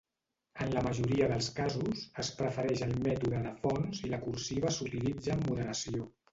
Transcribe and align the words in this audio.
En 0.63 0.69
la 0.77 0.81
majoria 0.87 1.27
dels 1.31 1.49
casos, 1.59 2.01
es 2.23 2.33
prefereix 2.41 2.83
el 2.87 2.97
mètode 3.05 3.43
de 3.45 3.53
fons 3.67 4.03
i 4.09 4.13
la 4.17 4.23
cursiva 4.27 4.77
s'utilitza 4.81 5.39
amb 5.39 5.49
moderació. 5.55 6.13